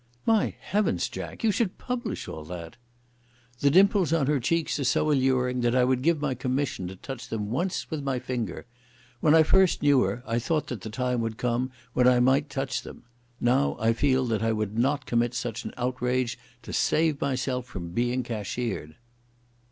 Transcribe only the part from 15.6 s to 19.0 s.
an outrage to save myself from being cashiered."